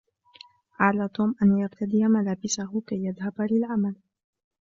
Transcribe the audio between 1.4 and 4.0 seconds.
أن يرتدي ملابسه كي يذهب للعمل.